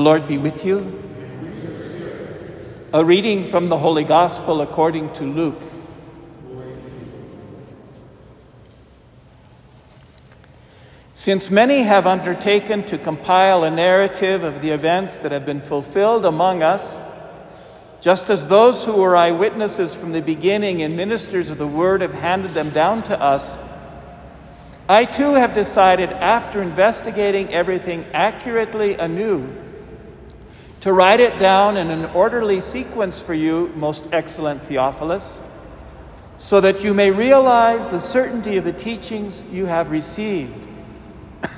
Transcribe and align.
Lord 0.00 0.28
be 0.28 0.38
with 0.38 0.64
you. 0.64 1.02
A 2.92 3.04
reading 3.04 3.44
from 3.44 3.68
the 3.68 3.78
Holy 3.78 4.04
Gospel 4.04 4.60
according 4.60 5.12
to 5.14 5.24
Luke. 5.24 5.62
Since 11.12 11.50
many 11.50 11.82
have 11.82 12.06
undertaken 12.06 12.84
to 12.86 12.98
compile 12.98 13.64
a 13.64 13.70
narrative 13.70 14.42
of 14.42 14.60
the 14.60 14.70
events 14.70 15.18
that 15.18 15.30
have 15.30 15.46
been 15.46 15.60
fulfilled 15.60 16.24
among 16.24 16.62
us, 16.62 16.96
just 18.00 18.28
as 18.28 18.48
those 18.48 18.82
who 18.82 18.94
were 18.94 19.16
eyewitnesses 19.16 19.94
from 19.94 20.10
the 20.10 20.20
beginning 20.20 20.82
and 20.82 20.96
ministers 20.96 21.48
of 21.50 21.58
the 21.58 21.66
word 21.66 22.00
have 22.00 22.14
handed 22.14 22.54
them 22.54 22.70
down 22.70 23.04
to 23.04 23.20
us, 23.20 23.62
I 24.88 25.04
too 25.04 25.34
have 25.34 25.52
decided, 25.52 26.10
after 26.10 26.60
investigating 26.60 27.54
everything 27.54 28.04
accurately 28.12 28.96
anew, 28.96 29.61
to 30.82 30.92
write 30.92 31.20
it 31.20 31.38
down 31.38 31.76
in 31.76 31.92
an 31.92 32.06
orderly 32.06 32.60
sequence 32.60 33.22
for 33.22 33.34
you, 33.34 33.72
most 33.76 34.08
excellent 34.10 34.64
Theophilus, 34.64 35.40
so 36.38 36.60
that 36.60 36.82
you 36.82 36.92
may 36.92 37.12
realize 37.12 37.88
the 37.92 38.00
certainty 38.00 38.56
of 38.56 38.64
the 38.64 38.72
teachings 38.72 39.44
you 39.52 39.66
have 39.66 39.92
received. 39.92 40.66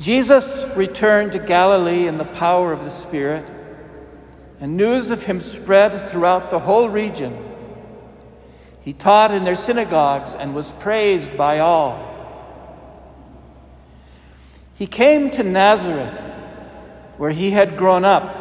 Jesus 0.00 0.64
returned 0.74 1.30
to 1.32 1.38
Galilee 1.38 2.08
in 2.08 2.18
the 2.18 2.24
power 2.24 2.72
of 2.72 2.82
the 2.82 2.90
Spirit, 2.90 3.48
and 4.58 4.76
news 4.76 5.12
of 5.12 5.26
him 5.26 5.38
spread 5.38 6.10
throughout 6.10 6.50
the 6.50 6.58
whole 6.58 6.88
region. 6.88 7.46
He 8.80 8.92
taught 8.92 9.30
in 9.30 9.44
their 9.44 9.54
synagogues 9.54 10.34
and 10.34 10.52
was 10.52 10.72
praised 10.72 11.36
by 11.36 11.60
all. 11.60 12.08
He 14.74 14.88
came 14.88 15.30
to 15.30 15.44
Nazareth, 15.44 16.24
where 17.20 17.32
he 17.32 17.50
had 17.50 17.76
grown 17.76 18.02
up, 18.02 18.34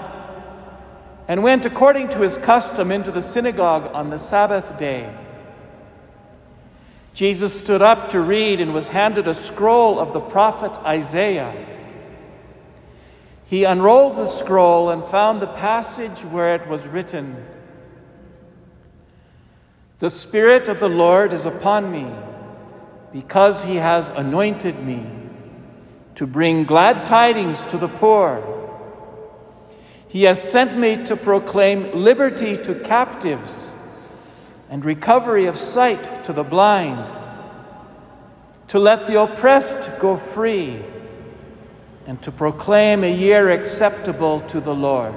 and 1.28 1.44
went 1.44 1.66
according 1.66 2.08
to 2.08 2.22
his 2.22 2.38
custom 2.38 2.94
into 2.94 3.12
the 3.12 3.22
synagogue 3.22 3.92
on 3.94 4.10
the 4.10 4.18
Sabbath 4.18 4.78
day. 4.78 5.14
Jesus 7.14 7.60
stood 7.60 7.82
up 7.82 8.12
to 8.12 8.22
read 8.22 8.62
and 8.62 8.74
was 8.74 8.88
handed 8.88 9.28
a 9.28 9.34
scroll 9.34 10.00
of 10.00 10.14
the 10.14 10.22
prophet 10.22 10.78
Isaiah. 10.86 11.54
He 13.48 13.66
unrolled 13.66 14.16
the 14.16 14.28
scroll 14.28 14.90
and 14.92 15.04
found 15.04 15.42
the 15.42 15.48
passage 15.48 16.22
where 16.22 16.56
it 16.56 16.66
was 16.70 16.88
written 16.88 17.36
The 19.98 20.10
Spirit 20.10 20.70
of 20.70 20.80
the 20.80 20.88
Lord 20.88 21.34
is 21.34 21.46
upon 21.46 21.92
me, 21.92 22.10
because 23.12 23.66
he 23.66 23.76
has 23.76 24.08
anointed 24.08 24.82
me 24.82 25.06
to 26.16 26.26
bring 26.26 26.64
glad 26.64 27.06
tidings 27.06 27.66
to 27.66 27.78
the 27.78 27.90
poor. 27.90 28.56
He 30.10 30.24
has 30.24 30.42
sent 30.42 30.76
me 30.76 31.06
to 31.06 31.16
proclaim 31.16 31.92
liberty 31.94 32.58
to 32.58 32.74
captives 32.74 33.74
and 34.68 34.84
recovery 34.84 35.46
of 35.46 35.56
sight 35.56 36.24
to 36.26 36.34
the 36.34 36.44
blind, 36.44 37.12
to 38.70 38.80
let 38.80 39.06
the 39.06 39.22
oppressed 39.22 40.00
go 40.00 40.18
free, 40.18 40.84
and 42.08 42.20
to 42.24 42.32
proclaim 42.32 43.04
a 43.04 43.12
year 43.12 43.52
acceptable 43.52 44.40
to 44.42 44.60
the 44.60 44.74
Lord. 44.74 45.14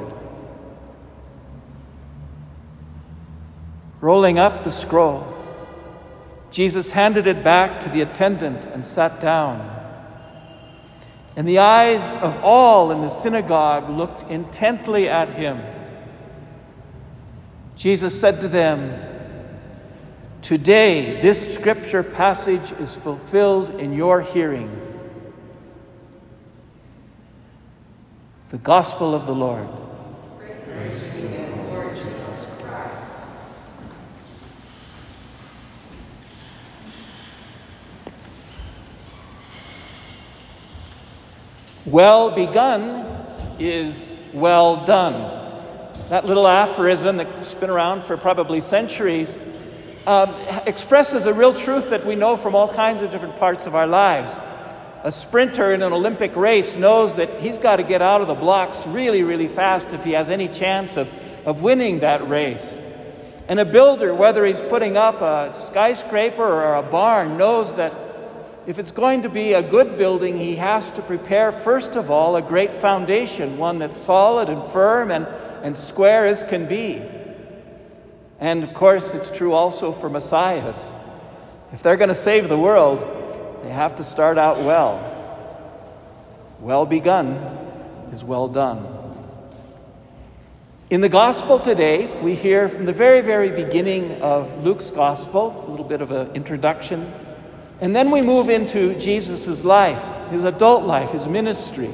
Rolling 4.02 4.38
up 4.38 4.62
the 4.62 4.70
scroll, 4.70 5.26
Jesus 6.50 6.90
handed 6.90 7.26
it 7.26 7.42
back 7.42 7.80
to 7.80 7.88
the 7.88 8.02
attendant 8.02 8.66
and 8.66 8.84
sat 8.84 9.20
down. 9.20 9.71
And 11.36 11.48
the 11.48 11.60
eyes 11.60 12.16
of 12.16 12.42
all 12.44 12.90
in 12.90 13.00
the 13.00 13.08
synagogue 13.08 13.88
looked 13.88 14.22
intently 14.24 15.08
at 15.08 15.30
him. 15.30 15.62
Jesus 17.76 18.18
said 18.18 18.40
to 18.42 18.48
them, 18.48 19.08
Today, 20.42 21.20
this 21.20 21.54
scripture 21.54 22.02
passage 22.02 22.72
is 22.72 22.96
fulfilled 22.96 23.70
in 23.70 23.92
your 23.92 24.20
hearing. 24.20 24.78
The 28.48 28.58
gospel 28.58 29.14
of 29.14 29.26
the 29.26 29.34
Lord. 29.34 29.66
Praise 30.66 31.10
to 31.10 31.22
you, 31.22 31.46
Lord 31.70 31.96
Jesus 31.96 32.44
Christ. 32.60 32.98
Well 41.84 42.30
begun 42.30 43.04
is 43.58 44.16
well 44.32 44.84
done. 44.84 45.14
That 46.10 46.26
little 46.26 46.46
aphorism 46.46 47.16
that's 47.16 47.54
been 47.54 47.70
around 47.70 48.04
for 48.04 48.16
probably 48.16 48.60
centuries 48.60 49.40
um, 50.06 50.32
expresses 50.64 51.26
a 51.26 51.34
real 51.34 51.52
truth 51.52 51.90
that 51.90 52.06
we 52.06 52.14
know 52.14 52.36
from 52.36 52.54
all 52.54 52.72
kinds 52.72 53.02
of 53.02 53.10
different 53.10 53.36
parts 53.36 53.66
of 53.66 53.74
our 53.74 53.88
lives. 53.88 54.32
A 55.02 55.10
sprinter 55.10 55.74
in 55.74 55.82
an 55.82 55.92
Olympic 55.92 56.36
race 56.36 56.76
knows 56.76 57.16
that 57.16 57.40
he's 57.40 57.58
got 57.58 57.76
to 57.76 57.82
get 57.82 58.00
out 58.00 58.20
of 58.20 58.28
the 58.28 58.34
blocks 58.34 58.86
really, 58.86 59.24
really 59.24 59.48
fast 59.48 59.92
if 59.92 60.04
he 60.04 60.12
has 60.12 60.30
any 60.30 60.46
chance 60.46 60.96
of, 60.96 61.10
of 61.44 61.64
winning 61.64 61.98
that 62.00 62.28
race. 62.28 62.80
And 63.48 63.58
a 63.58 63.64
builder, 63.64 64.14
whether 64.14 64.46
he's 64.46 64.62
putting 64.62 64.96
up 64.96 65.20
a 65.20 65.52
skyscraper 65.52 66.44
or 66.44 66.76
a 66.76 66.82
barn, 66.82 67.36
knows 67.36 67.74
that 67.74 67.92
if 68.66 68.78
it's 68.78 68.92
going 68.92 69.22
to 69.22 69.28
be 69.28 69.54
a 69.54 69.62
good 69.62 69.98
building, 69.98 70.36
he 70.36 70.56
has 70.56 70.92
to 70.92 71.02
prepare, 71.02 71.50
first 71.50 71.96
of 71.96 72.10
all, 72.10 72.36
a 72.36 72.42
great 72.42 72.72
foundation, 72.72 73.58
one 73.58 73.78
that's 73.80 73.96
solid 73.96 74.48
and 74.48 74.62
firm 74.70 75.10
and, 75.10 75.26
and 75.62 75.76
square 75.76 76.26
as 76.26 76.44
can 76.44 76.66
be. 76.66 77.02
And 78.38 78.62
of 78.62 78.72
course, 78.72 79.14
it's 79.14 79.30
true 79.30 79.52
also 79.52 79.92
for 79.92 80.08
messiahs. 80.08 80.92
If 81.72 81.82
they're 81.82 81.96
going 81.96 82.08
to 82.08 82.14
save 82.14 82.48
the 82.48 82.58
world, 82.58 83.00
they 83.64 83.70
have 83.70 83.96
to 83.96 84.04
start 84.04 84.38
out 84.38 84.58
well. 84.58 85.08
Well 86.60 86.86
begun 86.86 87.34
is 88.12 88.22
well 88.22 88.46
done. 88.46 88.86
In 90.90 91.00
the 91.00 91.08
gospel 91.08 91.58
today, 91.58 92.20
we 92.20 92.34
hear 92.34 92.68
from 92.68 92.84
the 92.84 92.92
very, 92.92 93.22
very 93.22 93.50
beginning 93.50 94.20
of 94.20 94.62
Luke's 94.62 94.90
gospel, 94.90 95.64
a 95.66 95.70
little 95.70 95.86
bit 95.86 96.02
of 96.02 96.10
an 96.10 96.32
introduction, 96.36 97.10
and 97.80 97.94
then 97.94 98.10
we 98.10 98.22
move 98.22 98.48
into 98.48 98.98
Jesus' 98.98 99.64
life, 99.64 100.02
his 100.30 100.44
adult 100.44 100.84
life, 100.84 101.10
his 101.10 101.26
ministry. 101.26 101.90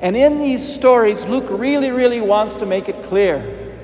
And 0.00 0.16
in 0.16 0.38
these 0.38 0.66
stories, 0.66 1.24
Luke 1.24 1.46
really, 1.48 1.90
really 1.90 2.20
wants 2.20 2.54
to 2.56 2.66
make 2.66 2.88
it 2.88 3.04
clear 3.04 3.74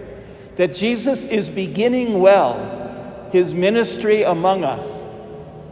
that 0.57 0.75
Jesus 0.75 1.25
is 1.25 1.49
beginning 1.49 2.21
well 2.21 3.29
his 3.33 3.55
ministry 3.55 4.23
among 4.23 4.65
us. 4.65 5.01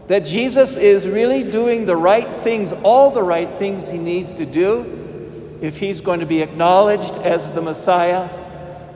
That 0.07 0.21
Jesus 0.21 0.77
is 0.77 1.07
really 1.07 1.43
doing 1.43 1.85
the 1.85 1.97
right 1.97 2.33
things, 2.43 2.73
all 2.73 3.11
the 3.11 3.23
right 3.23 3.59
things 3.59 3.89
he 3.89 3.99
needs 3.99 4.33
to 4.35 4.47
do 4.47 5.59
if 5.61 5.79
he's 5.79 6.01
going 6.01 6.21
to 6.21 6.27
be 6.27 6.41
acknowledged 6.41 7.15
as 7.17 7.51
the 7.53 7.61
Messiah, 7.61 8.31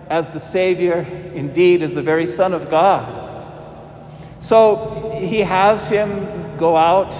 as 0.08 0.30
the 0.30 0.40
Savior, 0.40 1.00
indeed, 1.34 1.82
as 1.82 1.92
the 1.92 2.02
very 2.02 2.24
Son 2.24 2.54
of 2.54 2.70
God. 2.70 3.21
So 4.42 5.16
he 5.18 5.40
has 5.40 5.88
him 5.88 6.58
go 6.58 6.76
out, 6.76 7.12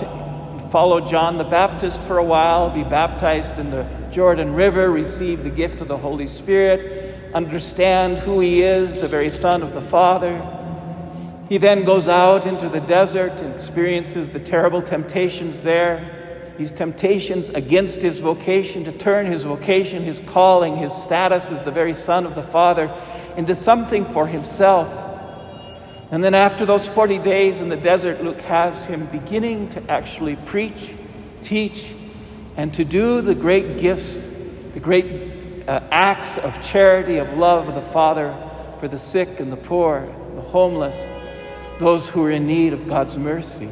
follow 0.70 1.00
John 1.00 1.38
the 1.38 1.44
Baptist 1.44 2.02
for 2.02 2.19
a 2.19 2.24
while, 2.24 2.69
be 2.69 2.84
baptized 2.84 3.58
in 3.58 3.70
the 3.70 3.86
Jordan 4.10 4.54
River, 4.54 4.90
receive 4.90 5.42
the 5.42 5.50
gift 5.50 5.80
of 5.80 5.88
the 5.88 5.96
Holy 5.96 6.26
Spirit 6.26 7.02
understand 7.34 8.19
who 8.19 8.40
he 8.40 8.62
is, 8.62 9.00
the 9.00 9.08
very 9.08 9.30
Son 9.30 9.62
of 9.62 9.72
the 9.72 9.80
Father. 9.80 10.40
He 11.48 11.58
then 11.58 11.84
goes 11.84 12.08
out 12.08 12.46
into 12.46 12.69
the 12.69 12.80
desert 12.80 13.40
and 13.40 13.54
experiences 13.54 14.30
the 14.30 14.40
terrible 14.40 14.82
temptations 14.82 15.62
there. 15.62 16.54
These 16.58 16.72
temptations 16.72 17.48
against 17.50 18.02
his 18.02 18.20
vocation, 18.20 18.84
to 18.84 18.92
turn 18.92 19.26
his 19.26 19.44
vocation, 19.44 20.02
his 20.02 20.20
calling, 20.20 20.76
his 20.76 20.92
status 20.92 21.50
as 21.50 21.62
the 21.62 21.70
very 21.70 21.94
Son 21.94 22.26
of 22.26 22.34
the 22.34 22.42
Father 22.42 22.94
into 23.36 23.54
something 23.54 24.04
for 24.04 24.26
himself. 24.26 25.12
And 26.12 26.23
then, 26.23 26.35
after 26.35 26.67
those 26.67 26.87
40 26.87 27.20
days 27.20 27.62
in 27.62 27.70
the 27.70 27.76
desert, 27.76 28.23
Luke 28.23 28.43
has 28.43 28.85
him 28.85 29.06
beginning 29.06 29.70
to 29.70 29.91
actually 29.91 30.37
preach, 30.37 30.93
teach, 31.41 31.91
and 32.55 32.73
to 32.75 32.85
do 32.85 33.23
the 33.23 33.35
great 33.35 33.79
gifts, 33.79 34.20
the 34.75 34.81
great 34.81 35.67
uh, 35.67 35.81
acts 35.91 36.37
of 36.37 36.62
charity, 36.62 37.17
of 37.17 37.38
love 37.38 37.67
of 37.67 37.75
the 37.75 37.81
Father 37.81 38.37
for 38.79 38.88
the 38.88 38.99
sick 38.99 39.41
and 39.41 39.50
the 39.50 39.56
poor, 39.56 40.06
the 40.35 40.43
homeless, 40.43 41.09
those 41.79 42.11
who 42.11 42.26
are 42.26 42.31
in 42.31 42.47
need 42.47 42.75
of 42.75 42.87
God's 42.87 43.17
mercy. 43.17 43.70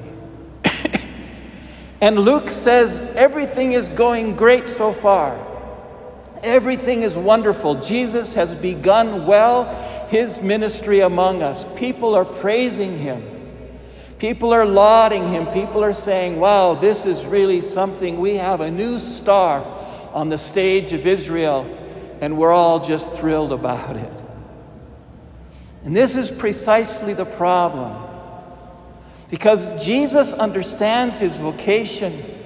and 2.01 2.19
Luke 2.19 2.49
says 2.49 3.03
everything 3.17 3.75
is 3.75 3.91
going 3.91 4.35
great 4.35 4.67
so 4.67 4.95
far. 4.95 5.50
Everything 6.43 7.03
is 7.03 7.19
wonderful. 7.19 7.81
Jesus 7.81 8.35
has 8.35 8.55
begun 8.55 9.27
well 9.27 9.65
his 10.09 10.41
ministry 10.41 11.01
among 11.01 11.43
us. 11.43 11.67
People 11.77 12.15
are 12.15 12.25
praising 12.25 12.99
him. 12.99 13.23
People 14.19 14.53
are 14.53 14.67
lauding 14.67 15.29
him. 15.29 15.47
People 15.49 15.85
are 15.85 15.95
saying, 15.95 16.39
wow, 16.39 16.75
this 16.75 17.07
is 17.07 17.25
really 17.25 17.61
something. 17.61 18.21
We 18.21 18.37
have 18.37 18.61
a 18.61 18.71
new 18.71 18.99
star 18.99 19.65
on 20.13 20.29
the 20.29 20.39
stage 20.39 20.93
of 20.93 21.07
Israel, 21.07 21.67
and 22.21 22.37
we're 22.37 22.53
all 22.53 22.81
just 22.81 23.13
thrilled 23.13 23.53
about 23.53 23.97
it. 23.97 24.13
And 25.85 25.97
this 25.97 26.17
is 26.17 26.31
precisely 26.31 27.15
the 27.15 27.25
problem. 27.25 28.09
Because 29.31 29.85
Jesus 29.85 30.33
understands 30.33 31.19
his 31.19 31.39
vocation 31.39 32.40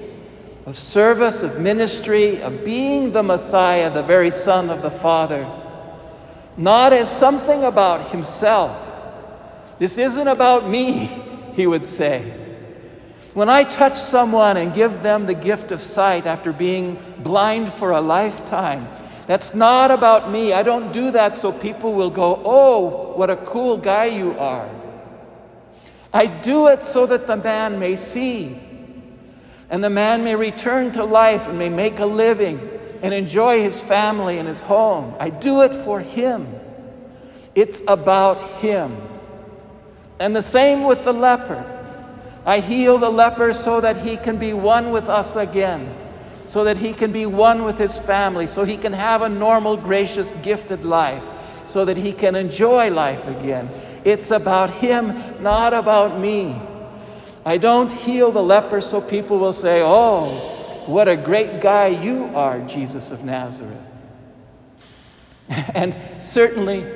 of 0.66 0.78
service, 0.78 1.42
of 1.42 1.60
ministry, 1.60 2.40
of 2.42 2.64
being 2.64 3.12
the 3.12 3.22
Messiah, 3.22 3.90
the 3.92 4.02
very 4.02 4.30
Son 4.30 4.70
of 4.70 4.80
the 4.80 4.90
Father, 4.90 5.50
not 6.56 6.92
as 6.92 7.10
something 7.10 7.64
about 7.64 8.10
himself. 8.10 8.76
This 9.78 9.98
isn't 9.98 10.28
about 10.28 10.68
me, 10.68 11.10
he 11.54 11.66
would 11.66 11.84
say. 11.84 12.40
When 13.34 13.48
I 13.48 13.64
touch 13.64 13.98
someone 13.98 14.56
and 14.56 14.72
give 14.72 15.02
them 15.02 15.26
the 15.26 15.34
gift 15.34 15.72
of 15.72 15.80
sight 15.80 16.24
after 16.24 16.52
being 16.52 17.02
blind 17.18 17.72
for 17.72 17.90
a 17.90 18.00
lifetime, 18.00 18.88
that's 19.26 19.54
not 19.54 19.90
about 19.90 20.30
me. 20.30 20.52
I 20.52 20.62
don't 20.62 20.92
do 20.92 21.10
that 21.10 21.34
so 21.34 21.50
people 21.50 21.94
will 21.94 22.10
go, 22.10 22.40
oh, 22.44 23.12
what 23.16 23.30
a 23.30 23.36
cool 23.36 23.76
guy 23.76 24.06
you 24.06 24.38
are. 24.38 24.70
I 26.12 26.26
do 26.26 26.68
it 26.68 26.82
so 26.82 27.06
that 27.06 27.26
the 27.26 27.36
man 27.36 27.80
may 27.80 27.96
see, 27.96 28.60
and 29.70 29.82
the 29.82 29.90
man 29.90 30.24
may 30.24 30.36
return 30.36 30.92
to 30.92 31.04
life 31.04 31.48
and 31.48 31.58
may 31.58 31.68
make 31.68 31.98
a 31.98 32.06
living 32.06 32.60
and 33.02 33.12
enjoy 33.12 33.62
his 33.62 33.80
family 33.80 34.38
and 34.38 34.48
his 34.48 34.60
home. 34.60 35.14
I 35.18 35.30
do 35.30 35.62
it 35.62 35.74
for 35.84 36.00
him. 36.00 36.48
It's 37.54 37.82
about 37.86 38.40
him. 38.60 38.96
And 40.18 40.34
the 40.34 40.42
same 40.42 40.84
with 40.84 41.04
the 41.04 41.12
leper. 41.12 41.70
I 42.46 42.60
heal 42.60 42.98
the 42.98 43.10
leper 43.10 43.52
so 43.52 43.80
that 43.80 43.96
he 43.96 44.16
can 44.16 44.36
be 44.36 44.52
one 44.52 44.90
with 44.90 45.08
us 45.08 45.36
again, 45.36 45.94
so 46.46 46.64
that 46.64 46.76
he 46.76 46.92
can 46.92 47.10
be 47.10 47.26
one 47.26 47.64
with 47.64 47.78
his 47.78 47.98
family, 47.98 48.46
so 48.46 48.64
he 48.64 48.76
can 48.76 48.92
have 48.92 49.22
a 49.22 49.28
normal, 49.28 49.76
gracious, 49.76 50.32
gifted 50.42 50.84
life, 50.84 51.22
so 51.66 51.84
that 51.86 51.96
he 51.96 52.12
can 52.12 52.34
enjoy 52.34 52.90
life 52.90 53.26
again. 53.26 53.68
It's 54.04 54.30
about 54.30 54.70
him, 54.70 55.42
not 55.42 55.72
about 55.72 56.20
me. 56.20 56.60
I 57.44 57.58
don't 57.58 57.92
heal 57.92 58.32
the 58.32 58.42
leper 58.42 58.80
so 58.80 59.00
people 59.00 59.38
will 59.38 59.52
say, 59.52 59.82
Oh, 59.82 60.84
what 60.86 61.08
a 61.08 61.16
great 61.16 61.60
guy 61.60 61.88
you 61.88 62.24
are, 62.34 62.60
Jesus 62.60 63.10
of 63.10 63.24
Nazareth. 63.24 63.80
And 65.74 65.96
certainly, 66.18 66.86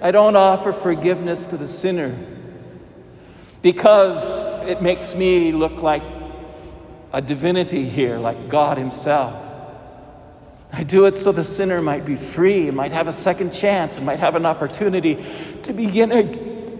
I 0.00 0.10
don't 0.10 0.34
offer 0.34 0.72
forgiveness 0.72 1.46
to 1.48 1.56
the 1.56 1.68
sinner 1.68 2.16
because 3.60 4.40
it 4.66 4.82
makes 4.82 5.14
me 5.14 5.52
look 5.52 5.82
like 5.82 6.02
a 7.12 7.20
divinity 7.20 7.88
here, 7.88 8.18
like 8.18 8.48
God 8.48 8.78
Himself. 8.78 9.34
I 10.72 10.84
do 10.84 11.04
it 11.04 11.16
so 11.16 11.32
the 11.32 11.44
sinner 11.44 11.82
might 11.82 12.06
be 12.06 12.16
free, 12.16 12.70
might 12.70 12.92
have 12.92 13.06
a 13.06 13.12
second 13.12 13.52
chance, 13.52 13.98
and 13.98 14.06
might 14.06 14.18
have 14.20 14.36
an 14.36 14.46
opportunity 14.46 15.22
to 15.64 15.72
begin 15.74 16.10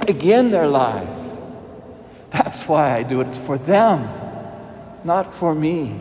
again 0.00 0.50
their 0.50 0.67
life. 0.67 1.21
That's 2.32 2.67
why 2.67 2.96
I 2.96 3.02
do 3.02 3.20
it. 3.20 3.29
It's 3.29 3.38
for 3.38 3.58
them, 3.58 4.08
not 5.05 5.32
for 5.32 5.55
me. 5.55 5.99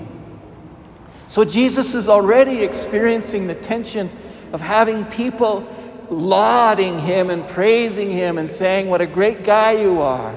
So 1.27 1.45
Jesus 1.45 1.93
is 1.93 2.09
already 2.09 2.63
experiencing 2.63 3.47
the 3.47 3.55
tension 3.55 4.09
of 4.53 4.61
having 4.61 5.05
people 5.05 5.67
lauding 6.09 6.99
him 6.99 7.29
and 7.29 7.47
praising 7.47 8.09
him 8.11 8.37
and 8.37 8.49
saying, 8.49 8.89
What 8.89 9.01
a 9.01 9.07
great 9.07 9.43
guy 9.43 9.73
you 9.73 10.01
are. 10.01 10.35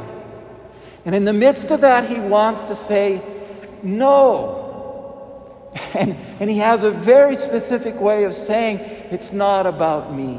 And 1.04 1.14
in 1.14 1.24
the 1.24 1.32
midst 1.32 1.70
of 1.70 1.80
that, 1.82 2.08
he 2.08 2.18
wants 2.18 2.62
to 2.64 2.74
say, 2.74 3.22
No. 3.82 4.60
And, 5.94 6.16
and 6.40 6.50
he 6.50 6.58
has 6.58 6.82
a 6.84 6.90
very 6.90 7.34
specific 7.34 8.00
way 8.00 8.24
of 8.24 8.34
saying, 8.34 8.78
It's 9.10 9.32
not 9.32 9.66
about 9.66 10.12
me. 10.12 10.38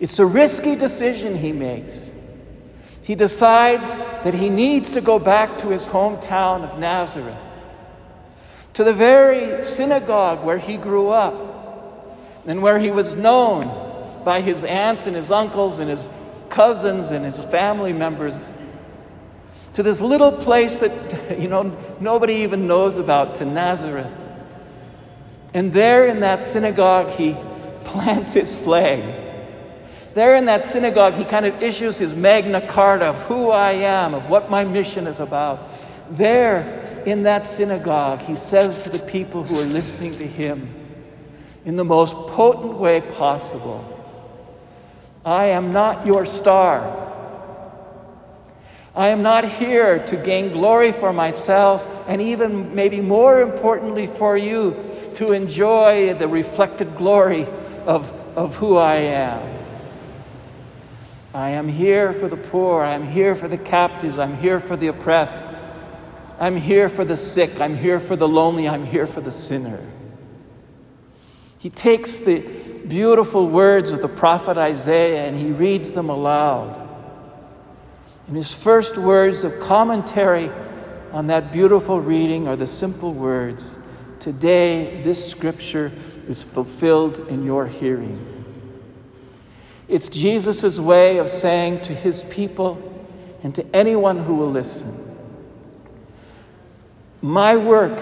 It's 0.00 0.18
a 0.18 0.26
risky 0.26 0.76
decision 0.76 1.36
he 1.36 1.52
makes. 1.52 2.10
He 3.08 3.14
decides 3.14 3.94
that 4.22 4.34
he 4.34 4.50
needs 4.50 4.90
to 4.90 5.00
go 5.00 5.18
back 5.18 5.56
to 5.60 5.68
his 5.68 5.86
hometown 5.86 6.62
of 6.62 6.78
Nazareth, 6.78 7.42
to 8.74 8.84
the 8.84 8.92
very 8.92 9.62
synagogue 9.62 10.44
where 10.44 10.58
he 10.58 10.76
grew 10.76 11.08
up 11.08 12.18
and 12.46 12.60
where 12.60 12.78
he 12.78 12.90
was 12.90 13.16
known 13.16 13.64
by 14.26 14.42
his 14.42 14.62
aunts 14.62 15.06
and 15.06 15.16
his 15.16 15.30
uncles 15.30 15.78
and 15.78 15.88
his 15.88 16.06
cousins 16.50 17.10
and 17.10 17.24
his 17.24 17.38
family 17.38 17.94
members 17.94 18.36
to 19.72 19.82
this 19.82 20.02
little 20.02 20.30
place 20.30 20.80
that, 20.80 21.38
you 21.40 21.48
know, 21.48 21.74
nobody 22.00 22.34
even 22.34 22.66
knows 22.66 22.98
about, 22.98 23.36
to 23.36 23.46
Nazareth. 23.46 24.12
And 25.54 25.72
there 25.72 26.06
in 26.08 26.20
that 26.20 26.44
synagogue, 26.44 27.08
he 27.12 27.34
plants 27.86 28.34
his 28.34 28.54
flag. 28.54 29.27
There 30.18 30.34
in 30.34 30.46
that 30.46 30.64
synagogue, 30.64 31.14
he 31.14 31.24
kind 31.24 31.46
of 31.46 31.62
issues 31.62 31.96
his 31.96 32.12
Magna 32.12 32.60
Carta 32.66 33.10
of 33.10 33.16
who 33.28 33.50
I 33.50 33.70
am, 33.70 34.14
of 34.14 34.28
what 34.28 34.50
my 34.50 34.64
mission 34.64 35.06
is 35.06 35.20
about. 35.20 35.68
There 36.10 37.02
in 37.06 37.22
that 37.22 37.46
synagogue, 37.46 38.22
he 38.22 38.34
says 38.34 38.80
to 38.80 38.90
the 38.90 38.98
people 38.98 39.44
who 39.44 39.60
are 39.60 39.64
listening 39.64 40.10
to 40.14 40.26
him, 40.26 40.74
in 41.64 41.76
the 41.76 41.84
most 41.84 42.14
potent 42.14 42.78
way 42.78 43.00
possible, 43.00 43.84
I 45.24 45.44
am 45.50 45.72
not 45.72 46.04
your 46.04 46.26
star. 46.26 46.82
I 48.96 49.10
am 49.10 49.22
not 49.22 49.44
here 49.44 50.04
to 50.04 50.16
gain 50.16 50.50
glory 50.50 50.90
for 50.90 51.12
myself, 51.12 51.86
and 52.08 52.20
even 52.20 52.74
maybe 52.74 53.00
more 53.00 53.40
importantly 53.40 54.08
for 54.08 54.36
you, 54.36 54.74
to 55.14 55.30
enjoy 55.30 56.14
the 56.14 56.26
reflected 56.26 56.96
glory 56.96 57.46
of, 57.86 58.12
of 58.34 58.56
who 58.56 58.78
I 58.78 58.96
am. 58.96 59.58
I 61.38 61.50
am 61.50 61.68
here 61.68 62.12
for 62.14 62.26
the 62.26 62.36
poor. 62.36 62.82
I 62.82 62.94
am 62.94 63.06
here 63.06 63.36
for 63.36 63.46
the 63.46 63.56
captives. 63.56 64.18
I'm 64.18 64.36
here 64.38 64.58
for 64.58 64.76
the 64.76 64.88
oppressed. 64.88 65.44
I'm 66.40 66.56
here 66.56 66.88
for 66.88 67.04
the 67.04 67.16
sick. 67.16 67.60
I'm 67.60 67.76
here 67.76 68.00
for 68.00 68.16
the 68.16 68.26
lonely. 68.26 68.68
I'm 68.68 68.84
here 68.84 69.06
for 69.06 69.20
the 69.20 69.30
sinner. 69.30 69.80
He 71.58 71.70
takes 71.70 72.18
the 72.18 72.40
beautiful 72.40 73.48
words 73.48 73.92
of 73.92 74.00
the 74.00 74.08
prophet 74.08 74.58
Isaiah 74.58 75.28
and 75.28 75.36
he 75.36 75.52
reads 75.52 75.92
them 75.92 76.10
aloud. 76.10 76.88
And 78.26 78.36
his 78.36 78.52
first 78.52 78.98
words 78.98 79.44
of 79.44 79.60
commentary 79.60 80.50
on 81.12 81.28
that 81.28 81.52
beautiful 81.52 82.00
reading 82.00 82.48
are 82.48 82.56
the 82.56 82.66
simple 82.66 83.14
words 83.14 83.76
Today, 84.18 85.00
this 85.02 85.30
scripture 85.30 85.92
is 86.26 86.42
fulfilled 86.42 87.20
in 87.28 87.44
your 87.44 87.68
hearing. 87.68 88.37
It's 89.88 90.10
Jesus' 90.10 90.78
way 90.78 91.16
of 91.16 91.30
saying 91.30 91.80
to 91.82 91.94
his 91.94 92.22
people 92.24 92.82
and 93.42 93.54
to 93.54 93.64
anyone 93.74 94.18
who 94.18 94.34
will 94.34 94.50
listen 94.50 95.16
My 97.22 97.56
work, 97.56 97.98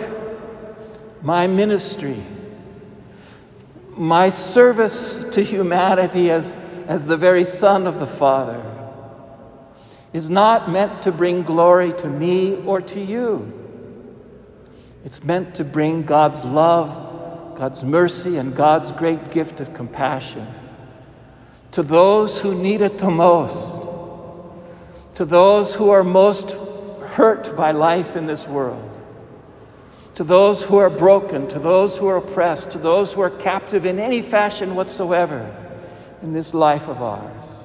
my 1.23 1.47
ministry, 1.47 2.23
my 3.97 4.29
service 4.29 5.25
to 5.33 5.43
humanity 5.43 6.31
as, 6.31 6.57
as 6.87 7.07
the 7.07 7.17
very 7.17 7.45
Son 7.45 7.87
of 7.87 8.01
the 8.01 8.07
Father 8.07 8.73
is 10.13 10.29
not 10.29 10.69
meant 10.71 11.03
to 11.03 11.13
bring 11.13 11.43
glory 11.43 11.93
to 11.93 12.09
me 12.09 12.57
or 12.65 12.81
to 12.81 13.01
you. 13.01 13.53
It's 15.05 15.23
meant 15.23 15.55
to 15.57 15.65
bring 15.65 16.03
God's 16.03 16.45
love, 16.45 17.57
God's 17.57 17.85
mercy, 17.85 18.39
and 18.39 18.57
God's 18.57 18.91
great 18.93 19.31
gift 19.31 19.61
of 19.61 19.73
compassion 19.73 20.47
to 21.77 21.83
those 21.83 22.41
who 22.41 22.55
need 22.55 22.81
it 22.81 22.97
the 22.97 23.11
most, 23.11 23.83
to 25.13 25.27
those 25.27 25.75
who 25.75 25.91
are 25.91 26.03
most 26.03 26.53
hurt 27.03 27.55
by 27.55 27.71
life 27.71 28.17
in 28.17 28.25
this 28.25 28.49
world, 28.49 28.99
to 30.15 30.25
those 30.25 30.63
who 30.63 30.79
are 30.79 30.89
broken, 30.89 31.47
to 31.47 31.59
those 31.59 31.99
who 31.99 32.09
are 32.09 32.17
oppressed, 32.17 32.71
to 32.71 32.79
those 32.79 33.13
who 33.13 33.21
are 33.21 33.29
captive 33.29 33.85
in 33.85 33.99
any 33.99 34.23
fashion 34.23 34.75
whatsoever 34.75 35.55
in 36.23 36.33
this 36.33 36.55
life 36.55 36.89
of 36.89 37.03
ours. 37.03 37.61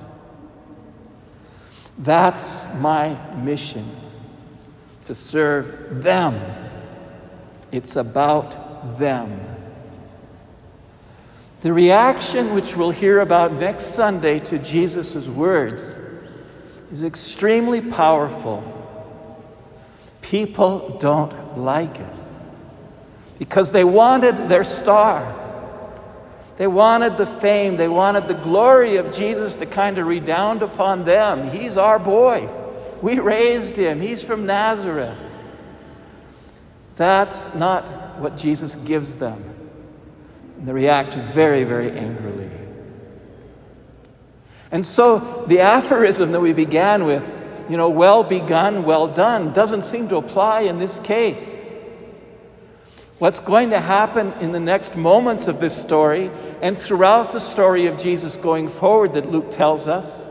That's 1.97 2.65
my 2.79 3.15
mission 3.37 3.95
to 5.05 5.15
serve 5.15 6.03
them. 6.03 6.37
It's 7.71 7.95
about 7.95 8.99
them. 8.99 9.39
The 11.61 11.71
reaction, 11.71 12.55
which 12.55 12.75
we'll 12.75 12.89
hear 12.89 13.19
about 13.19 13.53
next 13.53 13.93
Sunday 13.93 14.39
to 14.39 14.57
Jesus' 14.57 15.27
words, 15.27 15.95
is 16.91 17.03
extremely 17.03 17.81
powerful. 17.81 18.63
People 20.23 20.97
don't 20.99 21.59
like 21.59 21.99
it 21.99 22.13
because 23.37 23.71
they 23.71 23.83
wanted 23.83 24.49
their 24.49 24.63
star. 24.63 25.37
They 26.57 26.67
wanted 26.67 27.17
the 27.17 27.27
fame, 27.27 27.77
they 27.77 27.87
wanted 27.87 28.27
the 28.27 28.35
glory 28.35 28.97
of 28.97 29.11
Jesus 29.11 29.55
to 29.55 29.65
kind 29.67 29.99
of 29.99 30.07
redound 30.07 30.63
upon 30.63 31.05
them. 31.05 31.49
He's 31.49 31.77
our 31.77 31.99
boy. 31.99 32.49
We 33.01 33.19
raised 33.19 33.75
him. 33.75 33.99
He's 34.01 34.23
from 34.23 34.45
Nazareth. 34.45 35.17
That's 36.97 37.53
not 37.55 38.19
what 38.19 38.37
Jesus 38.37 38.75
gives 38.75 39.15
them. 39.15 39.60
And 40.61 40.67
they 40.67 40.73
react 40.73 41.15
very, 41.15 41.63
very 41.63 41.89
angrily. 41.89 42.47
And 44.71 44.85
so 44.85 45.43
the 45.47 45.61
aphorism 45.61 46.33
that 46.33 46.39
we 46.39 46.53
began 46.53 47.05
with, 47.05 47.23
you 47.67 47.77
know, 47.77 47.89
well 47.89 48.23
begun, 48.23 48.83
well 48.83 49.07
done, 49.07 49.53
doesn't 49.53 49.81
seem 49.81 50.07
to 50.09 50.17
apply 50.17 50.61
in 50.61 50.77
this 50.77 50.99
case. 50.99 51.51
What's 53.17 53.39
going 53.39 53.71
to 53.71 53.79
happen 53.79 54.33
in 54.33 54.51
the 54.51 54.59
next 54.59 54.95
moments 54.95 55.47
of 55.47 55.59
this 55.59 55.75
story 55.75 56.29
and 56.61 56.79
throughout 56.79 57.31
the 57.31 57.39
story 57.39 57.87
of 57.87 57.97
Jesus 57.97 58.37
going 58.37 58.69
forward 58.69 59.15
that 59.15 59.31
Luke 59.31 59.49
tells 59.49 59.87
us 59.87 60.27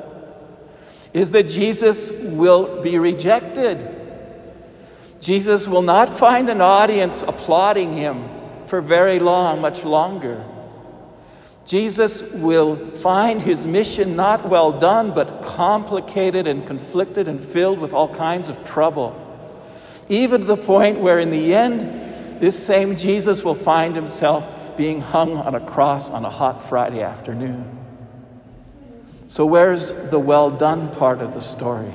is 1.12 1.32
that 1.32 1.48
Jesus 1.48 2.12
will 2.12 2.80
be 2.82 3.00
rejected. 3.00 3.96
Jesus 5.20 5.66
will 5.66 5.82
not 5.82 6.08
find 6.08 6.48
an 6.48 6.60
audience 6.60 7.20
applauding 7.22 7.94
him 7.94 8.39
for 8.70 8.80
very 8.80 9.18
long, 9.18 9.60
much 9.60 9.84
longer. 9.84 10.44
Jesus 11.66 12.22
will 12.22 12.76
find 12.98 13.42
his 13.42 13.66
mission 13.66 14.14
not 14.14 14.48
well 14.48 14.78
done, 14.78 15.12
but 15.12 15.42
complicated 15.42 16.46
and 16.46 16.64
conflicted 16.68 17.26
and 17.26 17.42
filled 17.42 17.80
with 17.80 17.92
all 17.92 18.14
kinds 18.14 18.48
of 18.48 18.64
trouble. 18.64 19.26
Even 20.08 20.42
to 20.42 20.46
the 20.46 20.56
point 20.56 21.00
where, 21.00 21.18
in 21.18 21.30
the 21.30 21.52
end, 21.52 22.40
this 22.40 22.56
same 22.56 22.96
Jesus 22.96 23.42
will 23.42 23.56
find 23.56 23.96
himself 23.96 24.48
being 24.76 25.00
hung 25.00 25.36
on 25.36 25.56
a 25.56 25.66
cross 25.66 26.08
on 26.08 26.24
a 26.24 26.30
hot 26.30 26.62
Friday 26.68 27.02
afternoon. 27.02 27.76
So, 29.26 29.44
where's 29.46 29.92
the 30.10 30.18
well 30.18 30.50
done 30.50 30.94
part 30.94 31.20
of 31.20 31.34
the 31.34 31.40
story? 31.40 31.92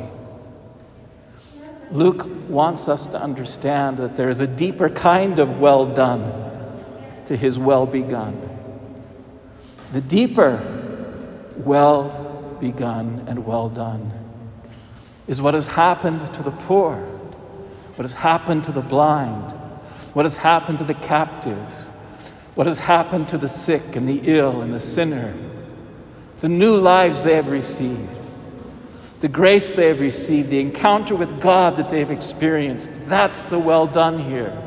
Luke 1.89 2.29
wants 2.49 2.89
us 2.89 3.07
to 3.07 3.21
understand 3.21 3.97
that 3.97 4.17
there 4.17 4.29
is 4.29 4.41
a 4.41 4.47
deeper 4.47 4.89
kind 4.89 5.39
of 5.39 5.59
well 5.59 5.85
done 5.85 6.44
to 7.27 7.37
his 7.37 7.57
well 7.59 7.85
begun. 7.85 8.49
The 9.93 10.01
deeper, 10.01 10.75
well 11.57 12.57
begun 12.59 13.25
and 13.27 13.45
well 13.45 13.69
done 13.69 14.11
is 15.27 15.41
what 15.41 15.53
has 15.53 15.67
happened 15.67 16.33
to 16.33 16.43
the 16.43 16.51
poor, 16.51 16.97
what 17.95 18.03
has 18.03 18.13
happened 18.13 18.63
to 18.65 18.71
the 18.71 18.81
blind, 18.81 19.51
what 20.13 20.25
has 20.25 20.37
happened 20.37 20.79
to 20.79 20.83
the 20.83 20.93
captives, 20.93 21.85
what 22.53 22.67
has 22.67 22.79
happened 22.79 23.29
to 23.29 23.37
the 23.37 23.47
sick 23.47 23.95
and 23.95 24.07
the 24.07 24.21
ill 24.23 24.61
and 24.61 24.73
the 24.73 24.79
sinner, 24.79 25.33
the 26.41 26.49
new 26.49 26.77
lives 26.77 27.23
they 27.23 27.35
have 27.35 27.49
received, 27.49 28.09
the 29.21 29.27
grace 29.27 29.75
they 29.75 29.87
have 29.87 29.99
received, 29.99 30.49
the 30.49 30.59
encounter 30.59 31.15
with 31.15 31.41
God 31.41 31.77
that 31.77 31.89
they've 31.89 32.11
experienced. 32.11 32.91
That's 33.07 33.43
the 33.45 33.57
well 33.57 33.87
done 33.87 34.19
here. 34.19 34.61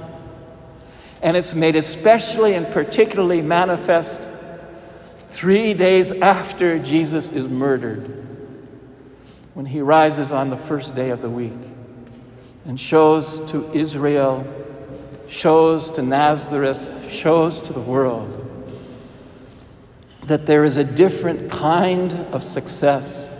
And 1.22 1.37
it's 1.37 1.54
made 1.54 1.76
especially 1.76 2.54
and 2.54 2.66
particularly 2.68 3.42
manifest 3.42 4.26
three 5.30 5.75
days 5.75 6.12
after 6.12 6.78
Jesus 6.78 7.30
is 7.30 7.48
murdered, 7.48 8.26
when 9.54 9.66
he 9.66 9.80
rises 9.80 10.30
on 10.30 10.50
the 10.50 10.56
first 10.56 10.94
day 10.94 11.10
of 11.10 11.22
the 11.22 11.28
week 11.28 11.52
and 12.64 12.78
shows 12.78 13.40
to 13.50 13.72
Israel, 13.72 14.46
shows 15.28 15.90
to 15.92 16.02
Nazareth, 16.02 17.10
shows 17.10 17.60
to 17.62 17.72
the 17.72 17.80
world 17.80 18.44
that 20.25 20.46
there 20.46 20.64
is 20.64 20.76
a 20.76 20.84
different 20.84 21.50
kind 21.50 22.12
of 22.32 22.44
success, 22.44 23.30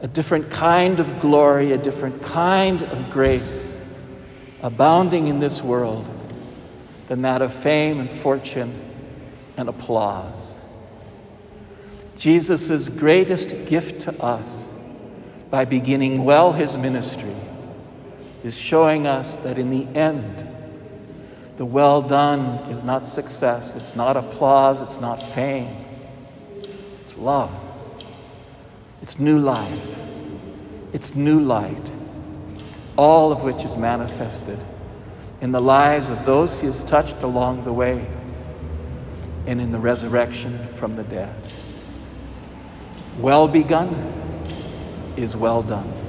a 0.00 0.08
different 0.08 0.50
kind 0.50 0.98
of 1.00 1.20
glory, 1.20 1.72
a 1.72 1.78
different 1.78 2.22
kind 2.22 2.82
of 2.82 3.10
grace 3.10 3.72
abounding 4.62 5.28
in 5.28 5.38
this 5.38 5.60
world 5.60 6.08
than 7.12 7.20
that 7.20 7.42
of 7.42 7.52
fame 7.52 8.00
and 8.00 8.08
fortune 8.08 8.74
and 9.58 9.68
applause. 9.68 10.58
Jesus' 12.16 12.88
greatest 12.88 13.50
gift 13.66 14.00
to 14.04 14.22
us 14.22 14.64
by 15.50 15.66
beginning 15.66 16.24
well 16.24 16.54
his 16.54 16.74
ministry 16.74 17.36
is 18.42 18.56
showing 18.56 19.06
us 19.06 19.40
that 19.40 19.58
in 19.58 19.68
the 19.68 19.86
end, 19.94 20.48
the 21.58 21.66
well 21.66 22.00
done 22.00 22.40
is 22.70 22.82
not 22.82 23.06
success, 23.06 23.76
it's 23.76 23.94
not 23.94 24.16
applause, 24.16 24.80
it's 24.80 24.98
not 24.98 25.16
fame, 25.16 25.84
it's 27.02 27.18
love, 27.18 27.52
it's 29.02 29.18
new 29.18 29.38
life, 29.38 29.86
it's 30.94 31.14
new 31.14 31.40
light, 31.40 31.90
all 32.96 33.30
of 33.30 33.42
which 33.42 33.66
is 33.66 33.76
manifested 33.76 34.58
in 35.42 35.52
the 35.52 35.60
lives 35.60 36.08
of 36.08 36.24
those 36.24 36.60
he 36.62 36.66
has 36.66 36.82
touched 36.82 37.22
along 37.22 37.64
the 37.64 37.72
way 37.72 38.08
and 39.46 39.60
in 39.60 39.72
the 39.72 39.78
resurrection 39.78 40.66
from 40.68 40.94
the 40.94 41.04
dead 41.04 41.34
well 43.18 43.46
begun 43.46 43.90
is 45.16 45.36
well 45.36 45.62
done. 45.62 46.01